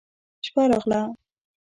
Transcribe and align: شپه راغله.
شپه 0.45 0.63
راغله. 0.71 1.01